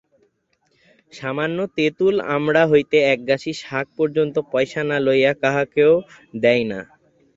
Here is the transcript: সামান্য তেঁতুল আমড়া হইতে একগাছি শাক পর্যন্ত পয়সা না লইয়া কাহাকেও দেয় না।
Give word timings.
সামান্য 1.13 1.57
তেঁতুল 1.77 2.15
আমড়া 2.35 2.63
হইতে 2.71 2.97
একগাছি 3.13 3.51
শাক 3.61 3.87
পর্যন্ত 3.97 4.35
পয়সা 4.51 4.81
না 4.89 4.97
লইয়া 5.05 5.33
কাহাকেও 5.41 5.93
দেয় 6.41 6.63
না। 6.71 6.79